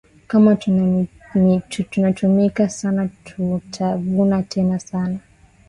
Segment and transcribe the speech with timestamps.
[0.27, 0.55] Kama
[1.93, 5.17] tuna tumika sana tuta vuna tena sana